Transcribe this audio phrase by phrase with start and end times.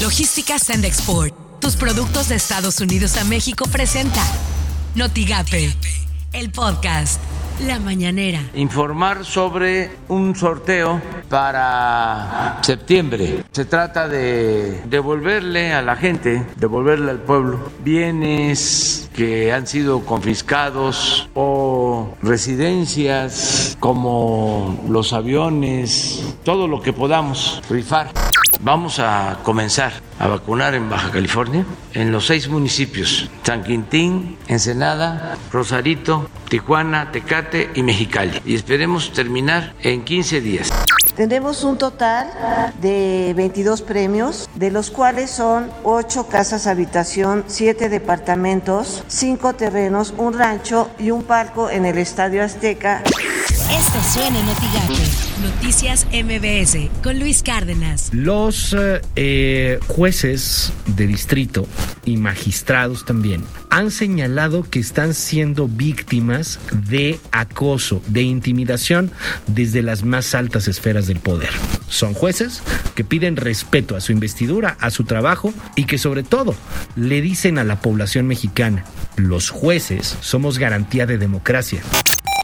[0.00, 1.34] Logística Send Export.
[1.60, 4.22] Tus productos de Estados Unidos a México presenta
[4.94, 5.74] Notigape,
[6.32, 7.20] el podcast.
[7.66, 8.40] La mañanera.
[8.54, 13.44] Informar sobre un sorteo para septiembre.
[13.52, 21.28] Se trata de devolverle a la gente, devolverle al pueblo bienes que han sido confiscados
[21.34, 28.29] o residencias como los aviones, todo lo que podamos rifar.
[28.62, 35.38] Vamos a comenzar a vacunar en Baja California, en los seis municipios, San Quintín, Ensenada,
[35.50, 38.38] Rosarito, Tijuana, Tecate y Mexicali.
[38.44, 40.70] Y esperemos terminar en 15 días.
[41.16, 42.30] Tenemos un total
[42.82, 50.38] de 22 premios, de los cuales son 8 casas habitación, 7 departamentos, 5 terrenos, un
[50.38, 53.02] rancho y un palco en el Estadio Azteca.
[53.70, 54.46] Esto suena en
[55.42, 58.10] Noticias MBS con Luis Cárdenas.
[58.12, 58.74] Los
[59.14, 61.68] eh, jueces de distrito
[62.04, 69.12] y magistrados también han señalado que están siendo víctimas de acoso, de intimidación
[69.46, 71.50] desde las más altas esferas del poder.
[71.88, 72.64] Son jueces
[72.96, 76.56] que piden respeto a su investidura, a su trabajo y que sobre todo
[76.96, 78.84] le dicen a la población mexicana,
[79.14, 81.82] los jueces somos garantía de democracia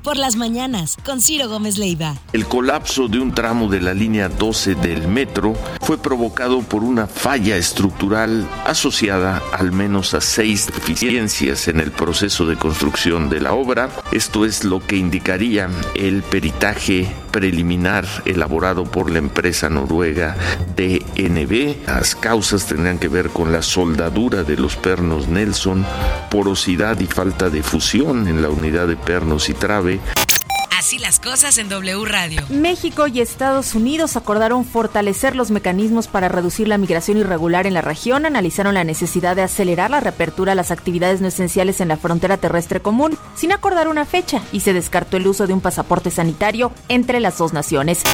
[0.06, 2.14] por las mañanas con Ciro Gómez Leiva.
[2.32, 7.08] El colapso de un tramo de la línea 12 del metro fue provocado por una
[7.08, 13.54] falla estructural asociada al menos a seis deficiencias en el proceso de construcción de la
[13.54, 13.90] obra.
[14.12, 20.34] Esto es lo que indicaría el peritaje preliminar elaborado por la empresa noruega
[20.74, 21.86] DNB.
[21.86, 25.84] Las causas tendrían que ver con la soldadura de los pernos Nelson,
[26.30, 30.00] porosidad y falta de fusión en la unidad de pernos y trave,
[30.86, 32.46] Así las cosas en W Radio.
[32.48, 37.80] México y Estados Unidos acordaron fortalecer los mecanismos para reducir la migración irregular en la
[37.80, 41.96] región, analizaron la necesidad de acelerar la reapertura a las actividades no esenciales en la
[41.96, 46.12] frontera terrestre común, sin acordar una fecha, y se descartó el uso de un pasaporte
[46.12, 48.04] sanitario entre las dos naciones.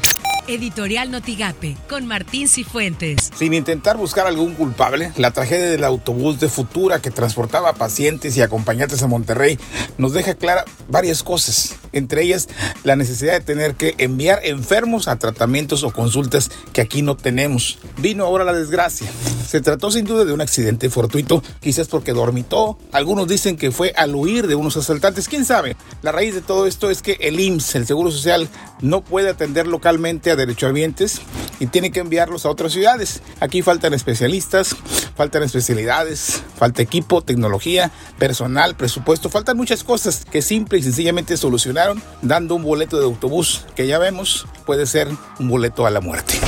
[0.49, 3.31] Editorial Notigape, con Martín Cifuentes.
[3.37, 8.41] Sin intentar buscar algún culpable, la tragedia del autobús de Futura que transportaba pacientes y
[8.41, 9.59] acompañantes a Monterrey
[9.99, 12.49] nos deja clara varias cosas, entre ellas
[12.85, 17.79] la necesidad de tener que enviar enfermos a tratamientos o consultas que aquí no tenemos.
[17.99, 19.11] Vino ahora la desgracia.
[19.47, 22.79] Se trató sin duda de un accidente fortuito, quizás porque dormitó.
[22.93, 25.77] Algunos dicen que fue al huir de unos asaltantes, quién sabe.
[26.03, 28.49] La raíz de todo esto es que el IMSS, el Seguro Social,
[28.81, 31.21] no puede atender localmente a derechohabientes
[31.61, 33.23] y tiene que enviarlos a otras ciudades.
[33.41, 34.75] Aquí faltan especialistas,
[35.17, 42.03] faltan especialidades, falta equipo, tecnología, personal, presupuesto, faltan muchas cosas que simple y sencillamente solucionaron
[42.23, 45.09] dando un boleto de autobús que ya vemos puede ser
[45.39, 46.39] un boleto a la muerte.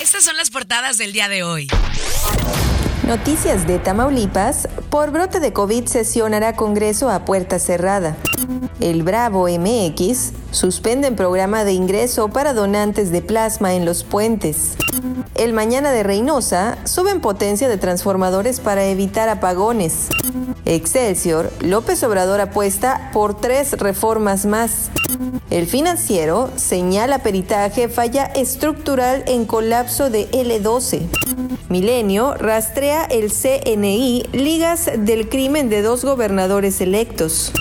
[0.00, 1.68] Estas son las portadas del día de hoy.
[3.06, 4.68] Noticias de Tamaulipas.
[4.90, 8.16] Por brote de COVID sesionará Congreso a puerta cerrada.
[8.80, 14.76] El Bravo MX suspenden programa de ingreso para donantes de plasma en los puentes.
[15.36, 20.08] El Mañana de Reynosa suben potencia de transformadores para evitar apagones.
[20.64, 24.90] Excelsior, López Obrador apuesta por tres reformas más.
[25.50, 31.45] El financiero señala peritaje falla estructural en colapso de L12.
[31.68, 37.52] Milenio rastrea el CNI ligas del crimen de dos gobernadores electos.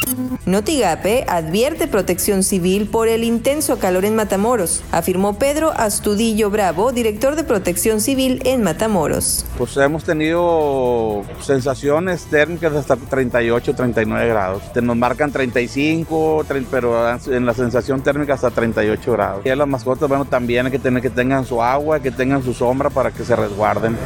[0.45, 7.35] Notigape advierte protección civil por el intenso calor en Matamoros, afirmó Pedro Astudillo Bravo, director
[7.35, 9.43] de protección civil en Matamoros.
[9.57, 14.61] Pues hemos tenido sensaciones térmicas hasta 38, 39 grados.
[14.83, 19.45] Nos marcan 35, pero en la sensación térmica hasta 38 grados.
[19.45, 22.43] Y a las mascotas, bueno, también hay que tener que tengan su agua, que tengan
[22.43, 23.97] su sombra para que se resguarden.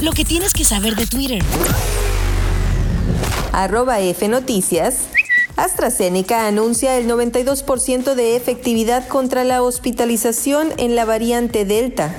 [0.00, 1.42] Lo que tienes que saber de Twitter.
[3.52, 5.08] Arroba F Noticias.
[5.56, 12.14] AstraZeneca anuncia el 92% de efectividad contra la hospitalización en la variante Delta.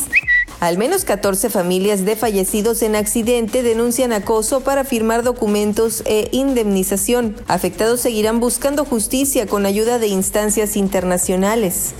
[0.60, 7.34] Al menos 14 familias de fallecidos en accidente denuncian acoso para firmar documentos e indemnización.
[7.48, 11.94] Afectados seguirán buscando justicia con ayuda de instancias internacionales.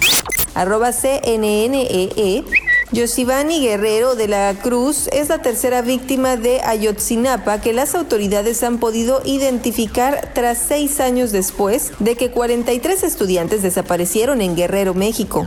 [0.55, 2.45] Arroba CNNEE.
[2.93, 8.79] Yosivani Guerrero de la Cruz es la tercera víctima de Ayotzinapa que las autoridades han
[8.79, 15.47] podido identificar tras seis años después de que 43 estudiantes desaparecieron en Guerrero, México.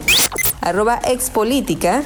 [0.60, 2.02] Arroba expolítica.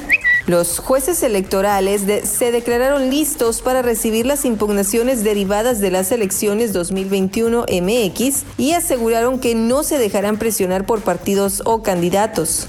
[0.46, 7.64] Los jueces electorales se declararon listos para recibir las impugnaciones derivadas de las elecciones 2021
[7.64, 12.68] MX y aseguraron que no se dejarán presionar por partidos o candidatos.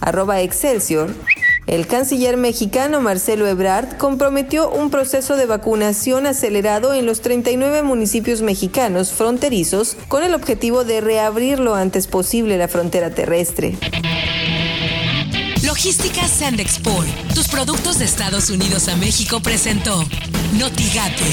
[0.00, 1.14] Arroba Excelsior.
[1.68, 8.40] El canciller mexicano Marcelo Ebrard comprometió un proceso de vacunación acelerado en los 39 municipios
[8.40, 13.76] mexicanos fronterizos con el objetivo de reabrir lo antes posible la frontera terrestre.
[15.62, 20.02] Logística Sand Export, tus productos de Estados Unidos a México presentó
[20.54, 21.24] Notigate,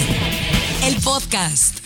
[0.83, 1.84] el podcast.